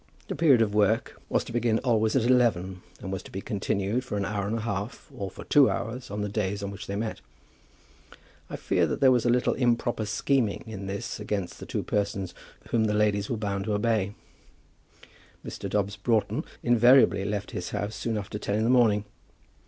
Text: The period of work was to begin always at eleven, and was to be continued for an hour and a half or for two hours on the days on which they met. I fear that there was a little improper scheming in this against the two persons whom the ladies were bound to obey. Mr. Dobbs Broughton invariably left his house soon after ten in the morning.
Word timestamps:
The 0.29 0.35
period 0.35 0.63
of 0.63 0.73
work 0.73 1.21
was 1.29 1.43
to 1.43 1.51
begin 1.51 1.77
always 1.83 2.15
at 2.15 2.23
eleven, 2.23 2.81
and 3.01 3.11
was 3.11 3.21
to 3.21 3.29
be 3.31 3.39
continued 3.39 4.03
for 4.03 4.17
an 4.17 4.25
hour 4.25 4.47
and 4.47 4.57
a 4.57 4.61
half 4.61 5.07
or 5.15 5.29
for 5.29 5.43
two 5.43 5.69
hours 5.69 6.09
on 6.09 6.21
the 6.21 6.27
days 6.27 6.63
on 6.63 6.71
which 6.71 6.87
they 6.87 6.95
met. 6.95 7.21
I 8.49 8.55
fear 8.55 8.87
that 8.87 8.99
there 8.99 9.11
was 9.11 9.25
a 9.25 9.29
little 9.29 9.53
improper 9.53 10.07
scheming 10.07 10.63
in 10.65 10.87
this 10.87 11.19
against 11.19 11.59
the 11.59 11.67
two 11.67 11.83
persons 11.83 12.33
whom 12.69 12.85
the 12.85 12.95
ladies 12.95 13.29
were 13.29 13.37
bound 13.37 13.65
to 13.65 13.75
obey. 13.75 14.15
Mr. 15.45 15.69
Dobbs 15.69 15.97
Broughton 15.97 16.45
invariably 16.63 17.23
left 17.23 17.51
his 17.51 17.69
house 17.69 17.93
soon 17.93 18.17
after 18.17 18.39
ten 18.39 18.55
in 18.55 18.63
the 18.63 18.71
morning. 18.71 19.05